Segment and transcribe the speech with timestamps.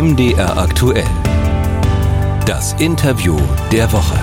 [0.00, 1.02] MDR aktuell.
[2.46, 3.36] Das Interview
[3.72, 4.16] der Woche.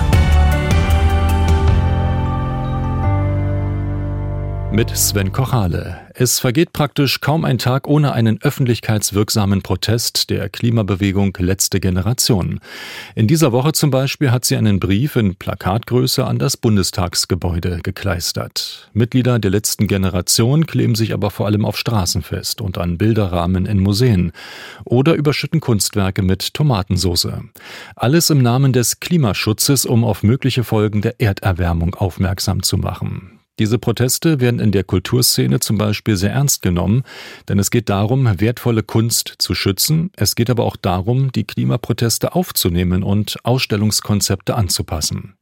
[4.72, 6.05] Mit Sven Kochale.
[6.18, 12.60] Es vergeht praktisch kaum ein Tag ohne einen öffentlichkeitswirksamen Protest der Klimabewegung Letzte Generation.
[13.14, 18.88] In dieser Woche zum Beispiel hat sie einen Brief in Plakatgröße an das Bundestagsgebäude gekleistert.
[18.94, 23.66] Mitglieder der letzten Generation kleben sich aber vor allem auf Straßen fest und an Bilderrahmen
[23.66, 24.32] in Museen
[24.86, 27.28] oder überschütten Kunstwerke mit Tomatensauce.
[27.94, 33.35] Alles im Namen des Klimaschutzes, um auf mögliche Folgen der Erderwärmung aufmerksam zu machen.
[33.58, 37.04] Diese Proteste werden in der Kulturszene zum Beispiel sehr ernst genommen,
[37.48, 40.10] denn es geht darum, wertvolle Kunst zu schützen.
[40.14, 45.36] Es geht aber auch darum, die Klimaproteste aufzunehmen und Ausstellungskonzepte anzupassen.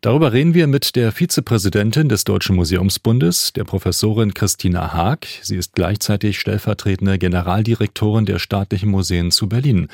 [0.00, 5.26] Darüber reden wir mit der Vizepräsidentin des Deutschen Museumsbundes, der Professorin Christina Haag.
[5.42, 9.88] Sie ist gleichzeitig stellvertretende Generaldirektorin der staatlichen Museen zu Berlin.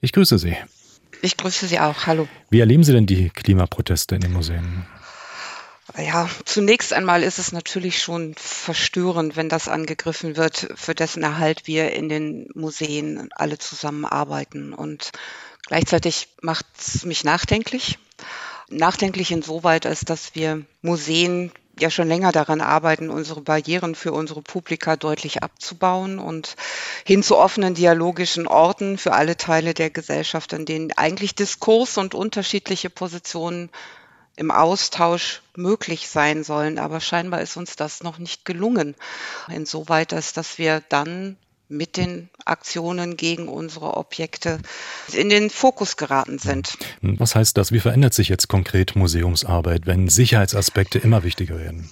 [0.00, 0.56] Ich grüße Sie.
[1.20, 2.06] Ich grüße Sie auch.
[2.06, 2.26] Hallo.
[2.50, 4.84] Wie erleben Sie denn die Klimaproteste in den Museen?
[5.98, 11.66] Ja, zunächst einmal ist es natürlich schon verstörend, wenn das angegriffen wird, für dessen Erhalt
[11.66, 14.72] wir in den Museen alle zusammenarbeiten.
[14.72, 15.12] Und
[15.66, 17.98] gleichzeitig macht es mich nachdenklich.
[18.70, 24.40] Nachdenklich insoweit, als dass wir Museen ja schon länger daran arbeiten, unsere Barrieren für unsere
[24.40, 26.56] Publika deutlich abzubauen und
[27.04, 32.14] hin zu offenen dialogischen Orten für alle Teile der Gesellschaft, an denen eigentlich Diskurs und
[32.14, 33.70] unterschiedliche Positionen
[34.36, 36.78] im Austausch möglich sein sollen.
[36.78, 38.94] Aber scheinbar ist uns das noch nicht gelungen.
[39.48, 41.36] Insoweit, dass, dass wir dann
[41.72, 44.58] mit den Aktionen gegen unsere Objekte
[45.12, 46.76] in den Fokus geraten sind.
[47.00, 47.72] Was heißt das?
[47.72, 51.90] Wie verändert sich jetzt konkret Museumsarbeit, wenn Sicherheitsaspekte immer wichtiger werden?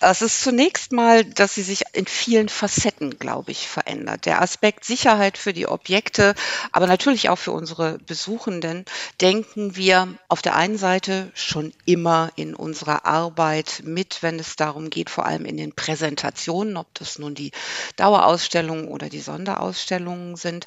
[0.00, 4.26] Es ist zunächst mal, dass sie sich in vielen Facetten, glaube ich, verändert.
[4.26, 6.34] Der Aspekt Sicherheit für die Objekte,
[6.72, 8.84] aber natürlich auch für unsere Besuchenden,
[9.20, 14.90] denken wir auf der einen Seite schon immer in unserer Arbeit mit, wenn es darum
[14.90, 17.52] geht, vor allem in den Präsentationen, ob das nun die
[17.96, 20.66] Dauerausstellungen oder die Sonderausstellungen sind.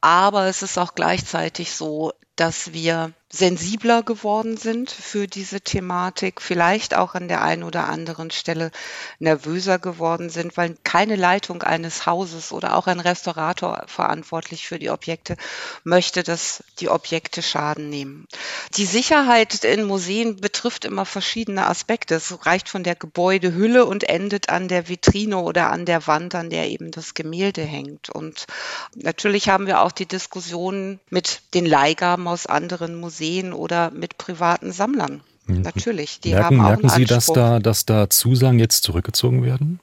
[0.00, 6.94] Aber es ist auch gleichzeitig so, dass wir sensibler geworden sind für diese Thematik, vielleicht
[6.94, 8.70] auch an der einen oder anderen Stelle
[9.18, 14.90] nervöser geworden sind, weil keine Leitung eines Hauses oder auch ein Restaurator verantwortlich für die
[14.90, 15.36] Objekte
[15.82, 18.28] möchte, dass die Objekte Schaden nehmen.
[18.76, 22.14] Die Sicherheit in Museen betrifft immer verschiedene Aspekte.
[22.14, 26.48] Es reicht von der Gebäudehülle und endet an der Vitrine oder an der Wand, an
[26.48, 28.08] der eben das Gemälde hängt.
[28.08, 28.46] Und
[28.94, 34.18] natürlich haben wir auch die Diskussion mit den Leihgaben aus anderen Museen Museen oder mit
[34.18, 35.22] privaten Sammlern.
[35.46, 35.62] Mhm.
[35.62, 39.80] Natürlich, die merken, haben auch merken Sie, dass da, dass da Zusagen jetzt zurückgezogen werden?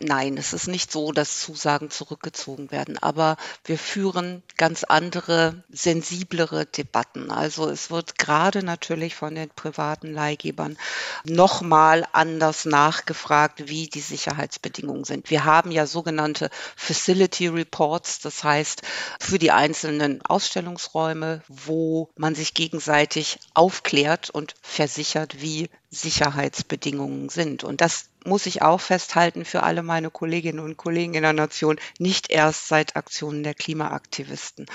[0.00, 6.66] Nein, es ist nicht so, dass Zusagen zurückgezogen werden, aber wir führen ganz andere, sensiblere
[6.66, 7.30] Debatten.
[7.30, 10.76] Also es wird gerade natürlich von den privaten Leihgebern
[11.24, 15.30] nochmal anders nachgefragt, wie die Sicherheitsbedingungen sind.
[15.30, 18.82] Wir haben ja sogenannte Facility Reports, das heißt
[19.20, 27.62] für die einzelnen Ausstellungsräume, wo man sich gegenseitig aufklärt und versichert, wie Sicherheitsbedingungen sind.
[27.62, 31.78] Und das muss ich auch festhalten für alle meine Kolleginnen und Kollegen in der Nation,
[31.98, 34.66] nicht erst seit Aktionen der Klimaaktivisten.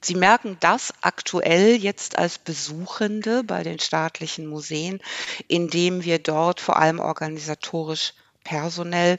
[0.00, 5.00] Sie merken das aktuell jetzt als Besuchende bei den staatlichen Museen,
[5.48, 8.12] indem wir dort vor allem organisatorisch
[8.46, 9.18] personell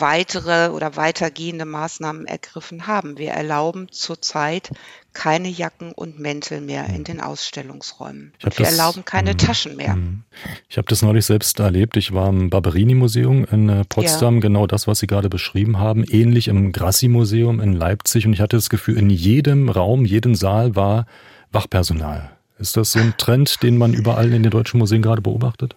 [0.00, 3.16] weitere oder weitergehende Maßnahmen ergriffen haben.
[3.16, 4.70] Wir erlauben zurzeit
[5.12, 8.32] keine Jacken und Mäntel mehr in den Ausstellungsräumen.
[8.42, 9.94] Und wir das, erlauben keine mh, Taschen mehr.
[9.94, 10.22] Mh.
[10.68, 11.96] Ich habe das neulich selbst erlebt.
[11.96, 14.40] Ich war im Barberini-Museum in äh, Potsdam, ja.
[14.40, 16.02] genau das, was Sie gerade beschrieben haben.
[16.02, 18.26] Ähnlich im Grassi-Museum in Leipzig.
[18.26, 21.06] Und ich hatte das Gefühl, in jedem Raum, jeden Saal war
[21.52, 22.32] Wachpersonal.
[22.58, 25.76] Ist das so ein Trend, den man überall in den deutschen Museen gerade beobachtet?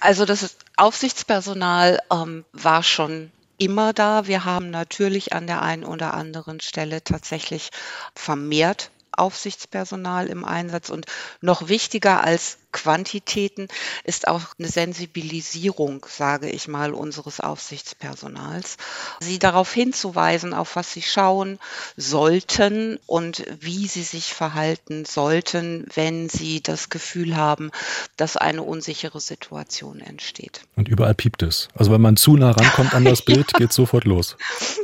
[0.00, 4.26] Also das Aufsichtspersonal ähm, war schon immer da.
[4.26, 7.70] Wir haben natürlich an der einen oder anderen Stelle tatsächlich
[8.14, 11.06] vermehrt Aufsichtspersonal im Einsatz und
[11.40, 13.68] noch wichtiger als Quantitäten
[14.04, 18.76] ist auch eine Sensibilisierung, sage ich mal, unseres Aufsichtspersonals.
[19.20, 21.58] Sie darauf hinzuweisen, auf was sie schauen
[21.96, 27.70] sollten und wie sie sich verhalten sollten, wenn sie das Gefühl haben,
[28.16, 30.62] dass eine unsichere Situation entsteht.
[30.76, 31.68] Und überall piept es.
[31.74, 33.58] Also wenn man zu nah rankommt an das Bild, ja.
[33.58, 34.36] geht sofort los.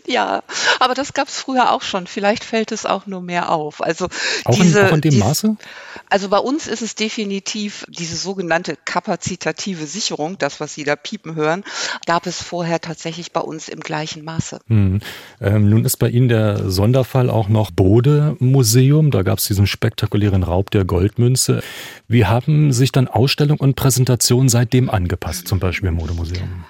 [0.06, 0.42] Ja,
[0.78, 2.06] aber das gab es früher auch schon.
[2.06, 3.82] Vielleicht fällt es auch nur mehr auf.
[3.82, 4.08] Also
[4.44, 5.56] auch, diese, in, auch in dem diese, Maße?
[6.08, 11.34] Also bei uns ist es definitiv diese sogenannte kapazitative Sicherung, das, was Sie da piepen
[11.34, 11.64] hören,
[12.06, 14.60] gab es vorher tatsächlich bei uns im gleichen Maße.
[14.68, 15.00] Hm.
[15.40, 19.10] Ähm, nun ist bei Ihnen der Sonderfall auch noch Bode Museum.
[19.10, 21.62] Da gab es diesen spektakulären Raub der Goldmünze.
[22.08, 26.64] Wie haben sich dann Ausstellung und Präsentation seitdem angepasst, zum Beispiel im Modemuseum?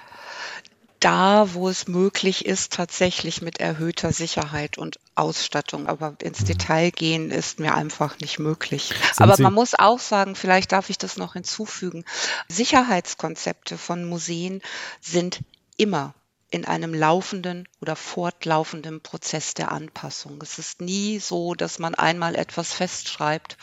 [0.99, 5.87] Da, wo es möglich ist, tatsächlich mit erhöhter Sicherheit und Ausstattung.
[5.87, 6.45] Aber ins mhm.
[6.45, 8.93] Detail gehen ist mir einfach nicht möglich.
[9.13, 12.05] Sind Aber Sie man muss auch sagen, vielleicht darf ich das noch hinzufügen,
[12.47, 14.61] Sicherheitskonzepte von Museen
[15.01, 15.39] sind
[15.77, 16.13] immer
[16.51, 20.39] in einem laufenden oder fortlaufenden Prozess der Anpassung.
[20.41, 23.57] Es ist nie so, dass man einmal etwas festschreibt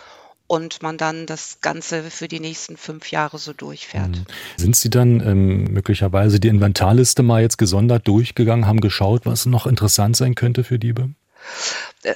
[0.46, 4.10] und man dann das Ganze für die nächsten fünf Jahre so durchfährt.
[4.10, 4.26] Mhm.
[4.56, 9.66] Sind Sie dann ähm, möglicherweise die Inventarliste mal jetzt gesondert durchgegangen, haben geschaut, was noch
[9.66, 11.10] interessant sein könnte für Diebe?
[12.02, 12.14] Äh,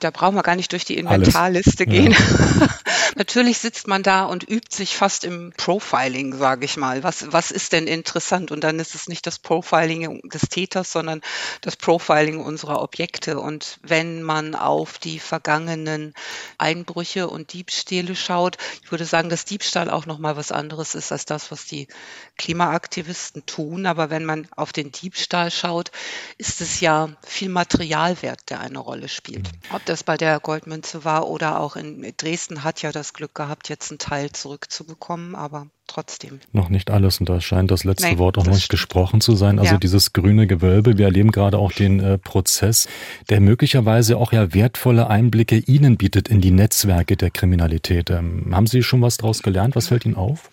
[0.00, 1.94] da brauchen wir gar nicht durch die Inventarliste Alles.
[1.94, 2.12] gehen.
[2.12, 2.68] Ja.
[3.16, 7.02] Natürlich sitzt man da und übt sich fast im Profiling, sage ich mal.
[7.02, 8.50] Was, was ist denn interessant?
[8.50, 11.22] Und dann ist es nicht das Profiling des Täters, sondern
[11.62, 13.40] das Profiling unserer Objekte.
[13.40, 16.12] Und wenn man auf die vergangenen
[16.58, 21.10] Einbrüche und Diebstähle schaut, ich würde sagen, dass Diebstahl auch noch mal was anderes ist
[21.10, 21.88] als das, was die
[22.36, 23.86] Klimaaktivisten tun.
[23.86, 25.90] Aber wenn man auf den Diebstahl schaut,
[26.36, 29.44] ist es ja viel Materialwert, der eine Rolle spielt.
[29.44, 29.76] Mhm.
[29.76, 33.68] Ob das bei der Goldmünze war oder auch in Dresden hat ja das Glück gehabt,
[33.68, 36.40] jetzt einen Teil zurückzubekommen, aber trotzdem.
[36.52, 39.36] Noch nicht alles und da scheint das letzte Nein, Wort auch noch nicht gesprochen zu
[39.36, 39.58] sein.
[39.58, 39.78] Also ja.
[39.78, 42.88] dieses grüne Gewölbe, wir erleben gerade auch den äh, Prozess,
[43.30, 48.10] der möglicherweise auch ja wertvolle Einblicke Ihnen bietet in die Netzwerke der Kriminalität.
[48.10, 49.76] Ähm, haben Sie schon was daraus gelernt?
[49.76, 50.50] Was fällt Ihnen auf?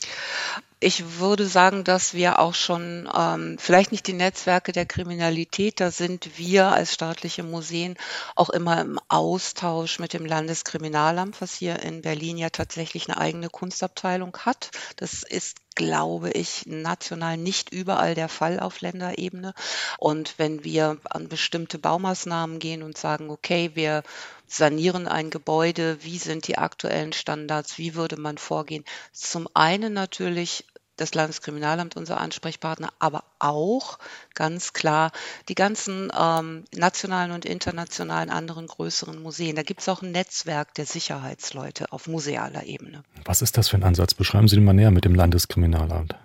[0.83, 5.91] Ich würde sagen, dass wir auch schon, ähm, vielleicht nicht die Netzwerke der Kriminalität, da
[5.91, 7.95] sind wir als staatliche Museen
[8.35, 13.47] auch immer im Austausch mit dem Landeskriminalamt, was hier in Berlin ja tatsächlich eine eigene
[13.47, 14.71] Kunstabteilung hat.
[14.97, 19.53] Das ist glaube ich, national nicht überall der Fall auf Länderebene.
[19.97, 24.03] Und wenn wir an bestimmte Baumaßnahmen gehen und sagen, okay, wir
[24.45, 28.85] sanieren ein Gebäude, wie sind die aktuellen Standards, wie würde man vorgehen?
[29.11, 30.65] Zum einen natürlich
[30.97, 33.97] das Landeskriminalamt unser Ansprechpartner, aber auch
[34.35, 35.11] ganz klar
[35.49, 39.55] die ganzen ähm, nationalen und internationalen anderen größeren Museen.
[39.55, 43.03] Da gibt es auch ein Netzwerk der Sicherheitsleute auf musealer Ebene.
[43.25, 44.13] Was ist das für ein Ansatz?
[44.13, 46.15] Beschreiben Sie den mal näher mit dem Landeskriminalamt.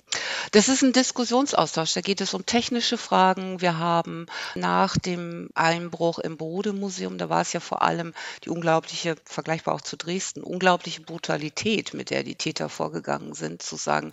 [0.53, 1.93] Das ist ein Diskussionsaustausch.
[1.93, 3.61] Da geht es um technische Fragen.
[3.61, 8.15] Wir haben nach dem Einbruch im Bode-Museum, da war es ja vor allem
[8.45, 13.77] die unglaubliche, vergleichbar auch zu Dresden, unglaubliche Brutalität, mit der die Täter vorgegangen sind, zu
[13.77, 14.13] sagen,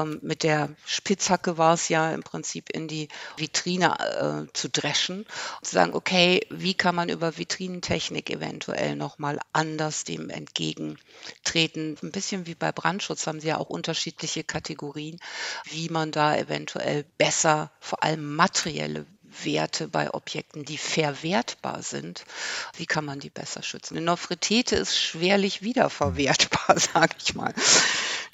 [0.00, 5.26] ähm, mit der Spitzhacke war es ja im Prinzip in die Vitrine äh, zu dreschen,
[5.62, 11.96] zu sagen, okay, wie kann man über Vitrinentechnik eventuell nochmal anders dem entgegentreten?
[12.02, 15.20] Ein bisschen wie bei Brandschutz haben sie ja auch unterschiedliche Kategorien,
[15.64, 19.06] wie man da eventuell besser, vor allem materielle
[19.44, 22.24] Werte bei Objekten, die verwertbar sind,
[22.76, 23.96] wie kann man die besser schützen?
[23.96, 27.54] Eine Nofretete ist schwerlich wiederverwertbar, sage ich mal.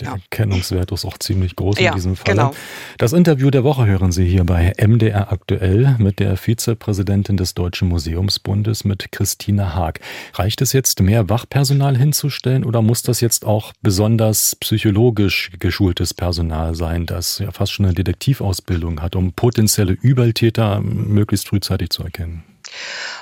[0.00, 0.14] Der ja.
[0.14, 2.34] Erkennungswert ist auch ziemlich groß ja, in diesem Fall.
[2.34, 2.52] Genau.
[2.98, 7.88] Das Interview der Woche hören Sie hier bei MDR aktuell mit der Vizepräsidentin des Deutschen
[7.88, 10.00] Museumsbundes, mit Christina Haag.
[10.34, 16.74] Reicht es jetzt, mehr Wachpersonal hinzustellen oder muss das jetzt auch besonders psychologisch geschultes Personal
[16.74, 22.44] sein, das ja fast schon eine Detektivausbildung hat, um potenzielle Übeltäter möglichst frühzeitig zu erkennen?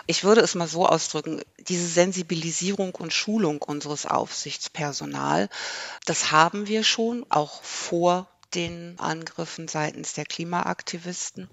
[0.07, 5.49] Ich würde es mal so ausdrücken, diese Sensibilisierung und Schulung unseres Aufsichtspersonal,
[6.05, 11.49] das haben wir schon, auch vor den Angriffen seitens der Klimaaktivisten.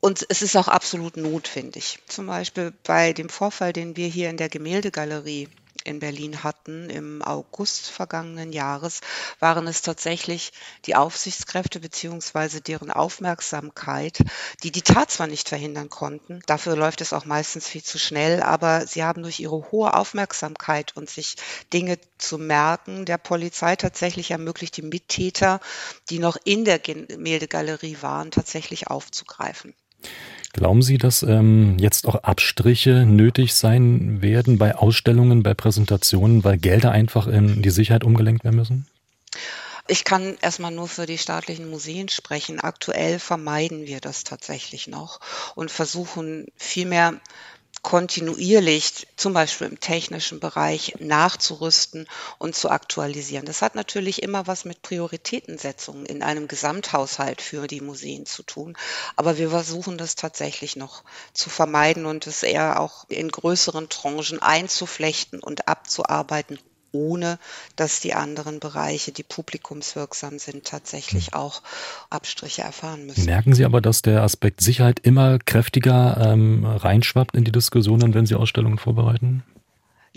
[0.00, 1.98] Und es ist auch absolut notwendig.
[2.06, 5.48] Zum Beispiel bei dem Vorfall, den wir hier in der Gemäldegalerie
[5.86, 9.00] in Berlin hatten im August vergangenen Jahres,
[9.38, 10.52] waren es tatsächlich
[10.84, 14.18] die Aufsichtskräfte beziehungsweise deren Aufmerksamkeit,
[14.62, 18.42] die die Tat zwar nicht verhindern konnten, dafür läuft es auch meistens viel zu schnell,
[18.42, 21.36] aber sie haben durch ihre hohe Aufmerksamkeit und sich
[21.72, 25.60] Dinge zu merken, der Polizei tatsächlich ermöglicht, die Mittäter,
[26.10, 29.74] die noch in der Gemäldegalerie waren, tatsächlich aufzugreifen.
[30.52, 36.56] Glauben Sie, dass ähm, jetzt auch Abstriche nötig sein werden bei Ausstellungen, bei Präsentationen, weil
[36.56, 38.86] Gelder einfach in die Sicherheit umgelenkt werden müssen?
[39.88, 42.58] Ich kann erstmal nur für die staatlichen Museen sprechen.
[42.58, 45.20] Aktuell vermeiden wir das tatsächlich noch
[45.54, 47.20] und versuchen vielmehr
[47.86, 53.46] kontinuierlich, zum Beispiel im technischen Bereich, nachzurüsten und zu aktualisieren.
[53.46, 58.76] Das hat natürlich immer was mit Prioritätensetzungen in einem Gesamthaushalt für die Museen zu tun.
[59.14, 64.42] Aber wir versuchen das tatsächlich noch zu vermeiden und es eher auch in größeren Tranchen
[64.42, 66.58] einzuflechten und abzuarbeiten
[66.92, 67.38] ohne
[67.76, 71.34] dass die anderen Bereiche, die publikumswirksam sind, tatsächlich hm.
[71.34, 71.62] auch
[72.10, 73.24] Abstriche erfahren müssen.
[73.24, 78.26] Merken Sie aber, dass der Aspekt Sicherheit immer kräftiger ähm, reinschwappt in die Diskussionen, wenn
[78.26, 79.42] Sie Ausstellungen vorbereiten?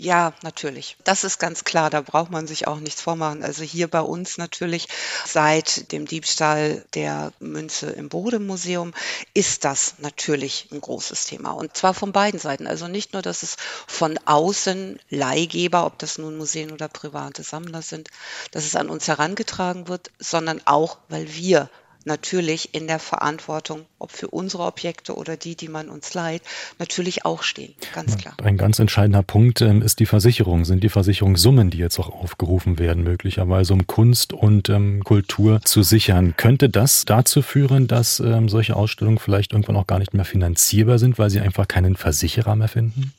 [0.02, 0.96] Ja, natürlich.
[1.04, 1.90] Das ist ganz klar.
[1.90, 3.44] Da braucht man sich auch nichts vormachen.
[3.44, 4.88] Also hier bei uns natürlich
[5.26, 8.94] seit dem Diebstahl der Münze im Bode-Museum
[9.34, 11.50] ist das natürlich ein großes Thema.
[11.50, 12.66] Und zwar von beiden Seiten.
[12.66, 17.82] Also nicht nur, dass es von außen Leihgeber, ob das nun Museen oder private Sammler
[17.82, 18.08] sind,
[18.52, 21.68] dass es an uns herangetragen wird, sondern auch, weil wir
[22.04, 26.42] natürlich in der Verantwortung, ob für unsere Objekte oder die, die man uns leiht,
[26.78, 27.74] natürlich auch stehen.
[27.94, 28.34] Ganz klar.
[28.42, 30.64] Ein ganz entscheidender Punkt ähm, ist die Versicherung.
[30.64, 35.82] Sind die Versicherungssummen, die jetzt auch aufgerufen werden, möglicherweise um Kunst und ähm, Kultur zu
[35.82, 36.34] sichern.
[36.36, 40.98] Könnte das dazu führen, dass ähm, solche Ausstellungen vielleicht irgendwann auch gar nicht mehr finanzierbar
[40.98, 43.12] sind, weil sie einfach keinen Versicherer mehr finden?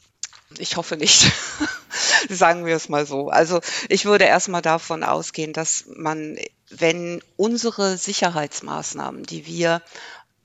[0.57, 1.31] Ich hoffe nicht.
[2.29, 3.29] Sagen wir es mal so.
[3.29, 6.38] Also ich würde erstmal davon ausgehen, dass man,
[6.71, 9.81] wenn unsere Sicherheitsmaßnahmen, die wir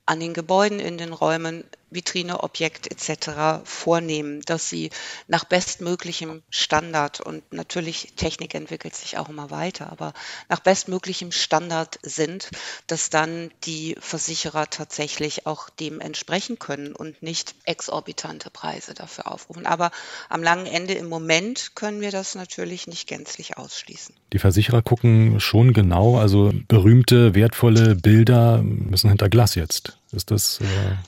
[0.05, 3.63] an den Gebäuden in den Räumen Vitrine, Objekt etc.
[3.63, 4.89] vornehmen, dass sie
[5.27, 10.13] nach bestmöglichem Standard und natürlich Technik entwickelt sich auch immer weiter, aber
[10.49, 12.49] nach bestmöglichem Standard sind,
[12.87, 19.65] dass dann die Versicherer tatsächlich auch dem entsprechen können und nicht exorbitante Preise dafür aufrufen.
[19.65, 19.91] Aber
[20.29, 24.15] am langen Ende im Moment können wir das natürlich nicht gänzlich ausschließen.
[24.33, 29.97] Die Versicherer gucken schon genau, also berühmte, wertvolle Bilder müssen hinter Glas jetzt.
[30.11, 30.65] Ist das äh,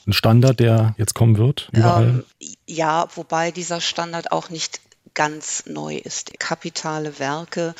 [0.07, 2.03] ein Standard, der jetzt kommen wird überall?
[2.03, 2.25] Ähm,
[2.67, 4.81] ja, wobei dieser Standard auch nicht
[5.13, 6.39] ganz neu ist.
[6.39, 7.75] Kapitale Werke,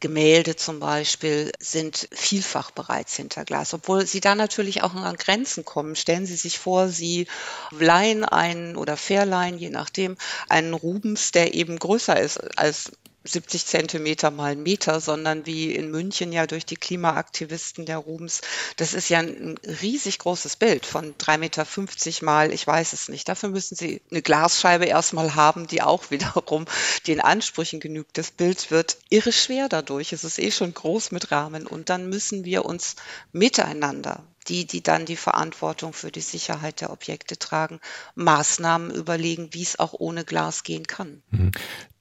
[0.00, 5.64] Gemälde zum Beispiel, sind vielfach bereits hinter Glas, obwohl sie da natürlich auch an Grenzen
[5.64, 5.96] kommen.
[5.96, 7.28] Stellen Sie sich vor, Sie
[7.70, 10.16] leihen einen oder verleihen, je nachdem,
[10.48, 12.92] einen Rubens, der eben größer ist als
[13.24, 18.40] 70 Zentimeter mal Meter, sondern wie in München ja durch die Klimaaktivisten der Rubens.
[18.76, 23.28] Das ist ja ein riesig großes Bild von 3,50 Meter mal, ich weiß es nicht.
[23.28, 26.64] Dafür müssen Sie eine Glasscheibe erstmal haben, die auch wiederum
[27.06, 28.18] den Ansprüchen genügt.
[28.18, 30.12] Das Bild wird irre schwer dadurch.
[30.12, 31.66] Es ist eh schon groß mit Rahmen.
[31.66, 32.96] Und dann müssen wir uns
[33.32, 37.80] miteinander die, die dann die Verantwortung für die Sicherheit der Objekte tragen,
[38.14, 41.22] Maßnahmen überlegen, wie es auch ohne Glas gehen kann.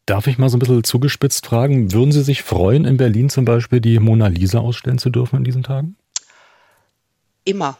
[0.05, 3.45] Darf ich mal so ein bisschen zugespitzt fragen, würden Sie sich freuen, in Berlin zum
[3.45, 5.95] Beispiel die Mona Lisa ausstellen zu dürfen in diesen Tagen?
[7.43, 7.77] Immer.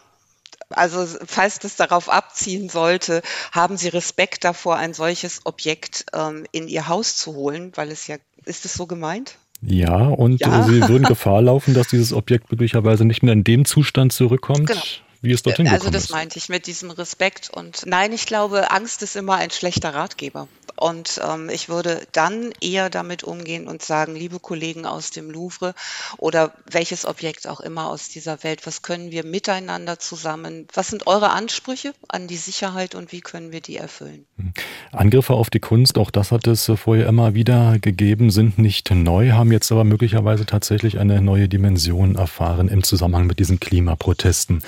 [0.69, 6.67] Also falls das darauf abziehen sollte, haben Sie Respekt davor, ein solches Objekt ähm, in
[6.67, 9.37] Ihr Haus zu holen, weil es ja, ist es so gemeint?
[9.61, 10.63] Ja, und ja.
[10.63, 14.67] Sie würden Gefahr laufen, dass dieses Objekt möglicherweise nicht mehr in dem Zustand zurückkommt.
[14.67, 14.81] Genau
[15.21, 16.11] wie es dorthin Also das ist.
[16.11, 17.49] meinte ich mit diesem Respekt.
[17.53, 20.47] Und nein, ich glaube, Angst ist immer ein schlechter Ratgeber.
[20.75, 25.75] Und ähm, ich würde dann eher damit umgehen und sagen, liebe Kollegen aus dem Louvre
[26.17, 31.05] oder welches Objekt auch immer aus dieser Welt, was können wir miteinander zusammen, was sind
[31.05, 34.25] eure Ansprüche an die Sicherheit und wie können wir die erfüllen?
[34.37, 34.53] Hm.
[34.91, 39.31] Angriffe auf die Kunst, auch das hat es vorher immer wieder gegeben, sind nicht neu,
[39.31, 44.63] haben jetzt aber möglicherweise tatsächlich eine neue Dimension erfahren im Zusammenhang mit diesen Klimaprotesten.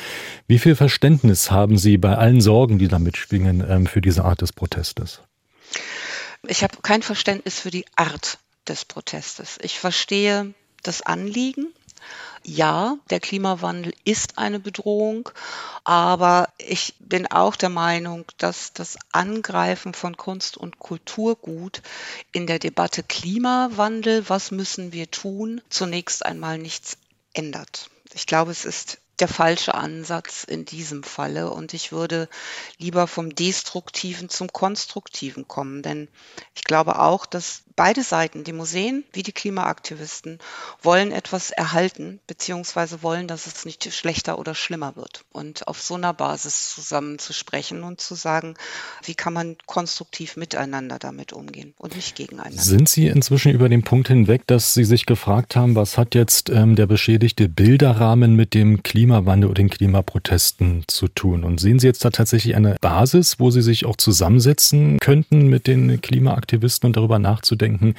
[0.48, 4.42] Wie viel Verständnis haben Sie bei allen Sorgen, die damit schwingen, ähm, für diese Art
[4.42, 5.22] des Protestes?
[6.46, 9.58] Ich habe kein Verständnis für die Art des Protestes.
[9.62, 11.74] Ich verstehe das Anliegen.
[12.44, 15.30] Ja, der Klimawandel ist eine Bedrohung,
[15.86, 21.82] aber ich bin auch der Meinung, dass das Angreifen von Kunst und Kulturgut
[22.34, 26.98] in der Debatte Klimawandel, was müssen wir tun, zunächst einmal nichts
[27.34, 27.90] ändert.
[28.14, 31.52] Ich glaube, es ist der falsche Ansatz in diesem Falle.
[31.52, 32.30] Und ich würde
[32.78, 35.82] lieber vom Destruktiven zum Konstruktiven kommen.
[35.82, 36.10] Denn
[36.56, 40.40] ich glaube auch, dass beide Seiten, die Museen wie die Klimaaktivisten,
[40.82, 45.26] wollen etwas erhalten, beziehungsweise wollen, dass es nicht schlechter oder schlimmer wird.
[45.32, 48.56] Und auf so einer Basis zusammen zu sprechen und zu sagen,
[49.04, 52.62] wie kann man konstruktiv miteinander damit umgehen und nicht gegeneinander.
[52.62, 56.50] Sind Sie inzwischen über den Punkt hinweg, dass Sie sich gefragt haben, was hat jetzt
[56.50, 61.44] ähm, der beschädigte Bilderrahmen mit dem Klimawandel und den Klimaprotesten zu tun?
[61.44, 65.68] Und sehen Sie jetzt da tatsächlich eine Basis, wo Sie sich auch zusammensetzen könnten mit
[65.68, 67.63] den Klimaaktivisten und darüber nachzudenken?
[67.64, 67.96] Nachdenken,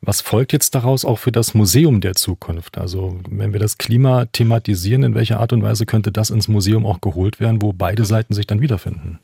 [0.00, 2.78] was folgt jetzt daraus auch für das Museum der Zukunft?
[2.78, 6.86] Also wenn wir das Klima thematisieren, in welcher Art und Weise könnte das ins Museum
[6.86, 9.18] auch geholt werden, wo beide Seiten sich dann wiederfinden?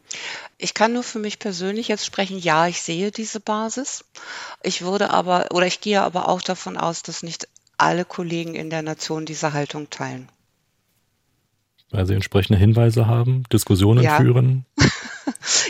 [0.58, 4.04] Ich kann nur für mich persönlich jetzt sprechen, ja, ich sehe diese Basis.
[4.62, 7.48] Ich würde aber, oder ich gehe aber auch davon aus, dass nicht
[7.78, 10.28] alle Kollegen in der Nation diese Haltung teilen.
[11.94, 14.16] Weil sie entsprechende Hinweise haben, Diskussionen ja.
[14.16, 14.66] führen.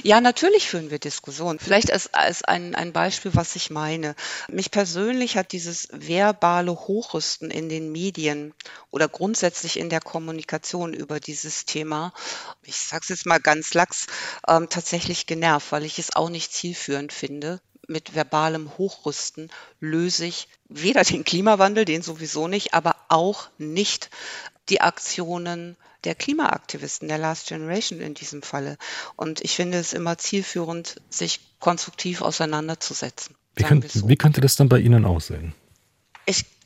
[0.02, 1.58] Ja, natürlich führen wir Diskussionen.
[1.58, 4.14] Vielleicht als, als ein, ein Beispiel, was ich meine.
[4.48, 8.52] Mich persönlich hat dieses verbale Hochrüsten in den Medien
[8.90, 12.12] oder grundsätzlich in der Kommunikation über dieses Thema,
[12.62, 14.06] ich sage es jetzt mal ganz lax,
[14.46, 19.50] ähm, tatsächlich genervt, weil ich es auch nicht zielführend finde mit verbalem Hochrüsten
[19.80, 24.10] löse ich weder den Klimawandel, den sowieso nicht, aber auch nicht
[24.68, 28.76] die Aktionen der Klimaaktivisten, der Last Generation in diesem Falle.
[29.16, 33.34] Und ich finde es immer zielführend, sich konstruktiv auseinanderzusetzen.
[33.56, 34.08] Wie, könnt, so.
[34.08, 35.54] wie könnte das dann bei Ihnen aussehen?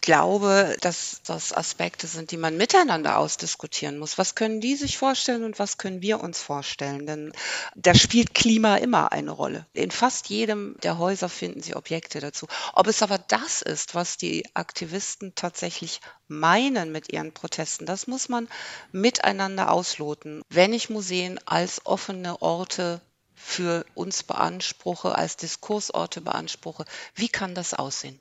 [0.08, 4.16] Ich glaube, dass das Aspekte sind, die man miteinander ausdiskutieren muss.
[4.16, 7.06] Was können die sich vorstellen und was können wir uns vorstellen?
[7.06, 7.32] Denn
[7.74, 9.66] da spielt Klima immer eine Rolle.
[9.74, 12.46] In fast jedem der Häuser finden Sie Objekte dazu.
[12.72, 18.30] Ob es aber das ist, was die Aktivisten tatsächlich meinen mit ihren Protesten, das muss
[18.30, 18.48] man
[18.92, 20.40] miteinander ausloten.
[20.48, 23.02] Wenn ich Museen als offene Orte
[23.34, 28.18] für uns beanspruche, als Diskursorte beanspruche, wie kann das aussehen?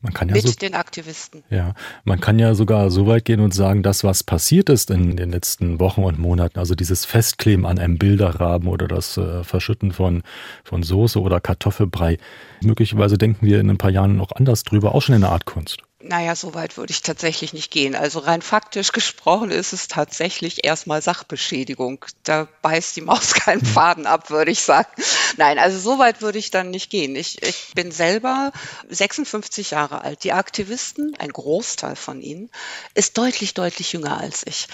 [0.00, 1.44] Man kann ja mit so, den Aktivisten.
[1.50, 5.16] Ja, man kann ja sogar so weit gehen und sagen, das, was passiert ist in
[5.16, 9.92] den letzten Wochen und Monaten, also dieses Festkleben an einem Bilderrahmen oder das äh, Verschütten
[9.92, 10.22] von,
[10.64, 12.18] von Soße oder Kartoffelbrei,
[12.62, 15.44] möglicherweise denken wir in ein paar Jahren noch anders drüber, auch schon in der Art
[15.44, 15.78] Kunst.
[16.04, 17.94] Naja, so weit würde ich tatsächlich nicht gehen.
[17.94, 22.04] Also rein faktisch gesprochen ist es tatsächlich erstmal Sachbeschädigung.
[22.24, 23.68] Da beißt die Maus keinen hm.
[23.68, 24.90] Faden ab, würde ich sagen.
[25.36, 27.16] Nein, also so weit würde ich dann nicht gehen.
[27.16, 28.52] Ich, ich bin selber
[28.88, 30.24] 56 Jahre alt.
[30.24, 32.50] Die Aktivisten, ein Großteil von ihnen,
[32.94, 34.68] ist deutlich, deutlich jünger als ich.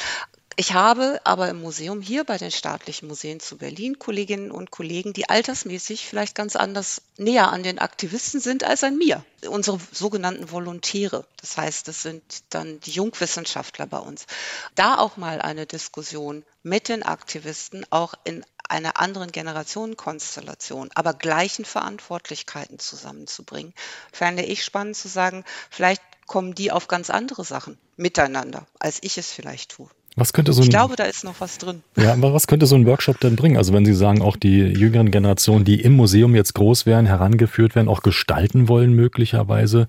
[0.60, 5.12] Ich habe aber im Museum hier bei den staatlichen Museen zu Berlin Kolleginnen und Kollegen,
[5.12, 9.24] die altersmäßig vielleicht ganz anders näher an den Aktivisten sind als an mir.
[9.48, 11.24] Unsere sogenannten Volontäre.
[11.40, 14.26] Das heißt, das sind dann die Jungwissenschaftler bei uns.
[14.74, 21.66] Da auch mal eine Diskussion mit den Aktivisten, auch in einer anderen Generationenkonstellation, aber gleichen
[21.66, 23.74] Verantwortlichkeiten zusammenzubringen,
[24.12, 29.18] fände ich spannend zu sagen, vielleicht kommen die auf ganz andere Sachen miteinander, als ich
[29.18, 29.88] es vielleicht tue.
[30.18, 31.82] Was könnte so ein, ich glaube, da ist noch was drin.
[31.96, 33.56] Ja, aber was könnte so ein Workshop denn bringen?
[33.56, 37.76] Also wenn Sie sagen, auch die jüngeren Generationen, die im Museum jetzt groß werden, herangeführt
[37.76, 39.86] werden, auch gestalten wollen möglicherweise,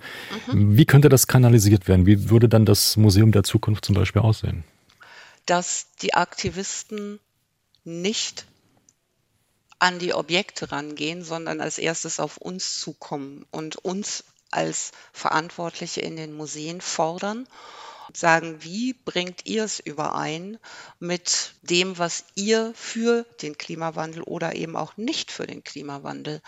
[0.47, 0.77] mhm.
[0.77, 2.05] wie könnte das kanalisiert werden?
[2.05, 4.63] Wie würde dann das Museum der Zukunft zum Beispiel aussehen?
[5.47, 7.19] Dass die Aktivisten
[7.83, 8.45] nicht
[9.79, 16.17] an die Objekte rangehen, sondern als erstes auf uns zukommen und uns als Verantwortliche in
[16.17, 17.47] den Museen fordern
[18.13, 20.57] sagen, wie bringt ihr es überein
[20.99, 26.41] mit dem, was ihr für den Klimawandel oder eben auch nicht für den Klimawandel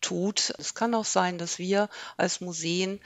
[0.00, 0.52] tut.
[0.58, 3.00] Es kann auch sein, dass wir als Museen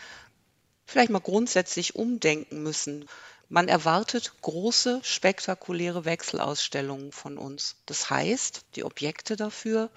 [0.86, 3.08] vielleicht mal grundsätzlich umdenken müssen.
[3.48, 7.76] Man erwartet große, spektakuläre Wechselausstellungen von uns.
[7.84, 9.90] Das heißt, die Objekte dafür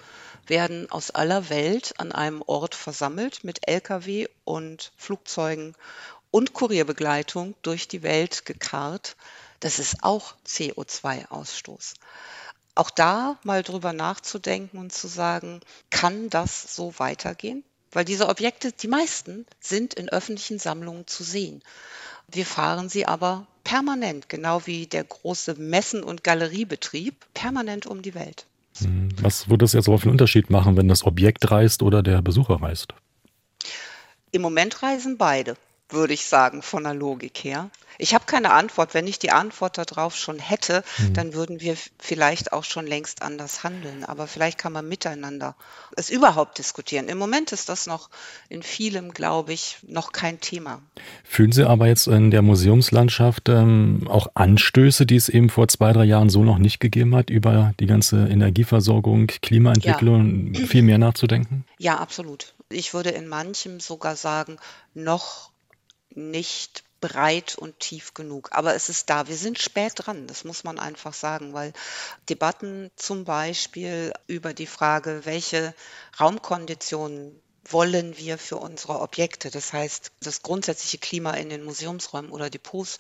[0.45, 5.73] werden aus aller Welt an einem Ort versammelt mit Lkw und Flugzeugen
[6.35, 9.15] und Kurierbegleitung durch die Welt gekarrt.
[9.61, 11.93] Das ist auch CO2-Ausstoß.
[12.75, 17.63] Auch da mal drüber nachzudenken und zu sagen, kann das so weitergehen?
[17.93, 21.63] Weil diese Objekte, die meisten, sind in öffentlichen Sammlungen zu sehen.
[22.27, 28.13] Wir fahren sie aber permanent, genau wie der große Messen- und Galeriebetrieb, permanent um die
[28.13, 28.45] Welt.
[28.79, 32.03] Hm, was würde es jetzt aber für einen Unterschied machen, wenn das Objekt reist oder
[32.03, 32.93] der Besucher reist?
[34.33, 35.55] Im Moment reisen beide
[35.89, 37.69] würde ich sagen, von der Logik her.
[37.97, 38.93] Ich habe keine Antwort.
[38.93, 41.13] Wenn ich die Antwort darauf schon hätte, mhm.
[41.13, 44.03] dann würden wir vielleicht auch schon längst anders handeln.
[44.03, 45.55] Aber vielleicht kann man miteinander
[45.95, 47.07] es überhaupt diskutieren.
[47.07, 48.09] Im Moment ist das noch
[48.49, 50.81] in vielem, glaube ich, noch kein Thema.
[51.23, 55.93] Fühlen Sie aber jetzt in der Museumslandschaft ähm, auch Anstöße, die es eben vor zwei,
[55.93, 60.67] drei Jahren so noch nicht gegeben hat, über die ganze Energieversorgung, Klimaentwicklung ja.
[60.67, 61.65] viel mehr nachzudenken?
[61.77, 62.53] Ja, absolut.
[62.69, 64.57] Ich würde in manchem sogar sagen,
[64.93, 65.51] noch
[66.15, 68.49] nicht breit und tief genug.
[68.51, 69.27] Aber es ist da.
[69.27, 71.73] Wir sind spät dran, das muss man einfach sagen, weil
[72.29, 75.73] Debatten zum Beispiel über die Frage, welche
[76.19, 79.49] Raumkonditionen wollen wir für unsere Objekte.
[79.49, 82.97] Das heißt, das grundsätzliche Klima in den Museumsräumen oder Depots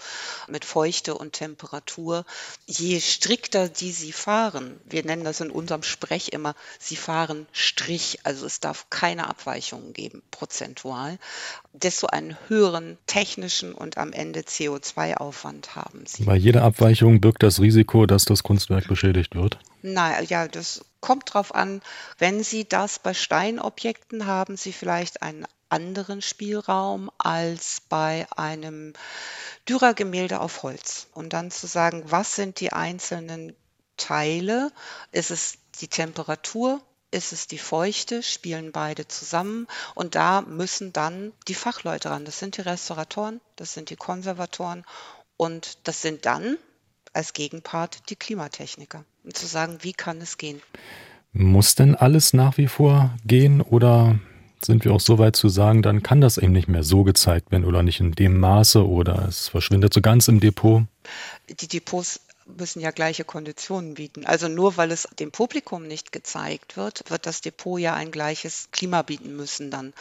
[0.47, 2.25] mit Feuchte und Temperatur,
[2.65, 8.19] je strikter die sie fahren, wir nennen das in unserem Sprech immer, sie fahren Strich,
[8.23, 11.17] also es darf keine Abweichungen geben, prozentual,
[11.73, 16.23] desto einen höheren technischen und am Ende CO2-Aufwand haben sie.
[16.23, 19.59] Bei jeder Abweichung birgt das Risiko, dass das Kunstwerk beschädigt wird?
[19.87, 21.79] Nein, ja, das kommt drauf an.
[22.17, 28.93] Wenn Sie das bei Steinobjekten haben Sie vielleicht einen anderen Spielraum als bei einem
[29.69, 31.05] Dürer-Gemälde auf Holz.
[31.13, 33.55] Und dann zu sagen, was sind die einzelnen
[33.95, 34.71] Teile?
[35.11, 36.81] Ist es die Temperatur?
[37.11, 42.25] ist es die Feuchte, spielen beide zusammen und da müssen dann die Fachleute ran.
[42.25, 44.83] Das sind die Restauratoren, das sind die Konservatoren
[45.37, 46.57] und das sind dann
[47.15, 49.03] als Gegenpart die Klimatechniker.
[49.23, 50.61] Und zu sagen, wie kann es gehen?
[51.33, 54.19] Muss denn alles nach wie vor gehen oder
[54.63, 57.51] sind wir auch so weit zu sagen, dann kann das eben nicht mehr so gezeigt
[57.51, 60.83] werden oder nicht in dem Maße oder es verschwindet so ganz im Depot?
[61.49, 64.25] Die Depots müssen ja gleiche Konditionen bieten.
[64.25, 68.69] Also nur weil es dem Publikum nicht gezeigt wird, wird das Depot ja ein gleiches
[68.71, 69.93] Klima bieten müssen dann.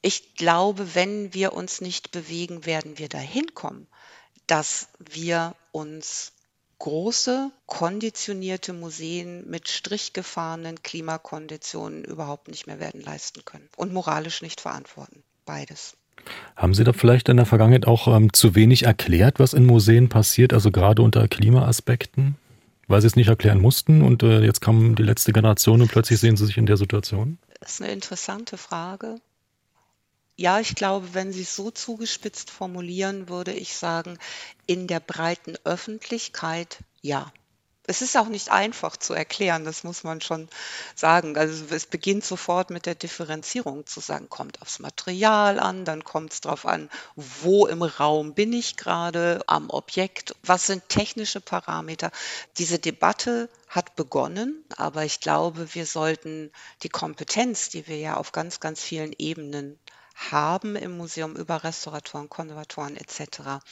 [0.00, 3.86] Ich glaube, wenn wir uns nicht bewegen, werden wir dahin kommen,
[4.46, 6.32] dass wir uns
[6.78, 14.60] große, konditionierte Museen mit strichgefahrenen Klimakonditionen überhaupt nicht mehr werden leisten können und moralisch nicht
[14.60, 15.22] verantworten.
[15.44, 15.96] Beides.
[16.56, 20.08] Haben Sie da vielleicht in der Vergangenheit auch ähm, zu wenig erklärt, was in Museen
[20.08, 22.36] passiert, also gerade unter Klimaaspekten?
[22.86, 26.20] Weil Sie es nicht erklären mussten und äh, jetzt kam die letzte Generation und plötzlich
[26.20, 27.38] sehen Sie sich in der Situation?
[27.60, 29.16] Das ist eine interessante Frage.
[30.40, 34.20] Ja, ich glaube, wenn Sie es so zugespitzt formulieren, würde ich sagen,
[34.66, 37.32] in der breiten Öffentlichkeit ja.
[37.88, 40.48] Es ist auch nicht einfach zu erklären, das muss man schon
[40.94, 41.36] sagen.
[41.36, 46.32] Also es beginnt sofort mit der Differenzierung zu sagen, kommt aufs Material an, dann kommt
[46.32, 52.12] es darauf an, wo im Raum bin ich gerade am Objekt, was sind technische Parameter.
[52.58, 56.52] Diese Debatte hat begonnen, aber ich glaube, wir sollten
[56.84, 59.80] die Kompetenz, die wir ja auf ganz, ganz vielen Ebenen
[60.18, 63.62] haben im Museum über Restauratoren, Konservatoren etc.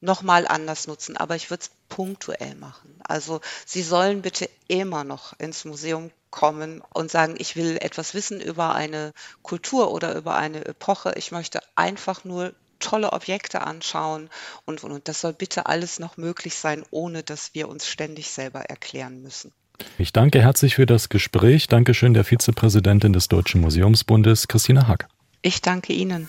[0.00, 1.16] nochmal anders nutzen.
[1.16, 2.98] Aber ich würde es punktuell machen.
[3.04, 8.40] Also Sie sollen bitte immer noch ins Museum kommen und sagen, ich will etwas wissen
[8.40, 9.12] über eine
[9.42, 11.12] Kultur oder über eine Epoche.
[11.16, 14.28] Ich möchte einfach nur tolle Objekte anschauen
[14.64, 18.30] und, und, und das soll bitte alles noch möglich sein, ohne dass wir uns ständig
[18.30, 19.52] selber erklären müssen.
[19.98, 21.68] Ich danke herzlich für das Gespräch.
[21.68, 25.08] Dankeschön der Vizepräsidentin des Deutschen Museumsbundes, Christina Hack.
[25.42, 26.28] Ich danke Ihnen.